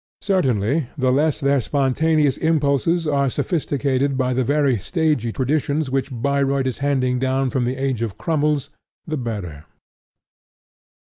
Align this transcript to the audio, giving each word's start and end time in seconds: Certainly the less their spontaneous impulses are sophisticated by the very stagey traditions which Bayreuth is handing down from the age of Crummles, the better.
Certainly 0.23 0.87
the 0.97 1.11
less 1.11 1.39
their 1.39 1.61
spontaneous 1.61 2.35
impulses 2.37 3.05
are 3.05 3.29
sophisticated 3.29 4.17
by 4.17 4.33
the 4.33 4.43
very 4.43 4.79
stagey 4.79 5.31
traditions 5.31 5.91
which 5.91 6.09
Bayreuth 6.11 6.65
is 6.65 6.79
handing 6.79 7.19
down 7.19 7.51
from 7.51 7.65
the 7.65 7.75
age 7.77 8.01
of 8.01 8.17
Crummles, 8.17 8.71
the 9.05 9.17
better. 9.17 9.65